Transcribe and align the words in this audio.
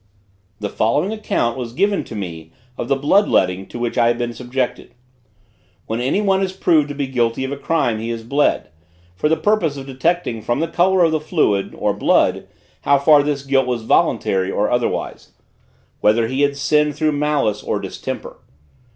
The 0.59 0.69
following 0.69 1.13
account 1.13 1.55
was 1.59 1.73
given 1.73 2.03
to 2.05 2.15
me 2.15 2.51
of 2.75 2.87
the 2.87 2.95
blood 2.95 3.29
letting 3.29 3.67
to 3.67 3.77
which 3.77 3.99
I 3.99 4.07
had 4.07 4.17
been 4.17 4.33
subjected. 4.33 4.95
When 5.85 6.01
any 6.01 6.21
one 6.21 6.41
is 6.41 6.53
proved 6.53 6.87
to 6.89 6.95
be 6.95 7.05
guilty 7.05 7.43
of 7.43 7.51
a 7.51 7.55
crime, 7.55 7.99
he 7.99 8.09
is 8.09 8.23
bled, 8.23 8.69
for 9.15 9.29
the 9.29 9.37
purpose 9.37 9.77
of 9.77 9.85
detecting 9.85 10.41
from 10.41 10.59
the 10.59 10.67
color 10.67 11.03
of 11.03 11.11
the 11.11 11.19
fluid, 11.19 11.75
or 11.77 11.93
blood, 11.93 12.47
how 12.81 12.97
far 12.97 13.21
his 13.23 13.43
guilt 13.43 13.67
was 13.67 13.83
voluntary 13.83 14.49
or 14.49 14.71
otherwise; 14.71 15.33
whether 15.99 16.27
he 16.27 16.41
had 16.41 16.57
sinned 16.57 16.95
through 16.95 17.11
malice 17.11 17.61
or 17.61 17.79
distemper. 17.79 18.37